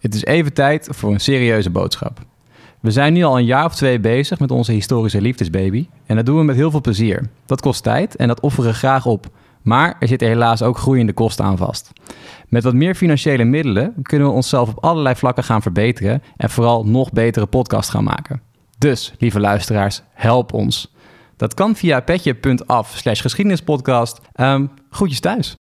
[0.00, 2.18] Het is even tijd voor een serieuze boodschap.
[2.80, 5.88] We zijn nu al een jaar of twee bezig met onze historische liefdesbaby.
[6.06, 7.28] En dat doen we met heel veel plezier.
[7.46, 9.26] Dat kost tijd en dat offeren we graag op.
[9.62, 11.92] Maar er zitten helaas ook groeiende kosten aan vast.
[12.48, 16.86] Met wat meer financiële middelen kunnen we onszelf op allerlei vlakken gaan verbeteren en vooral
[16.86, 18.42] nog betere podcast gaan maken.
[18.78, 20.94] Dus, lieve luisteraars, help ons.
[21.36, 24.20] Dat kan via petje.af slash geschiedenispodcast.
[24.40, 25.54] Um, groetjes thuis.